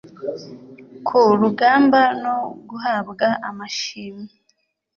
[1.05, 2.37] ku rugamba no
[2.69, 4.31] guhabwa amashimwe